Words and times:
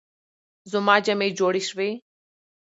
زما 0.71 0.95
جامې 1.05 1.29
جوړې 1.39 1.61
شوې؟ 1.69 1.89